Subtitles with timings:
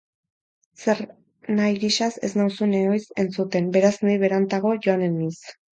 [0.85, 5.59] Zernahi gisaz ez nauzu nehoiz entzuten, beraz ni berantago joanen naiz.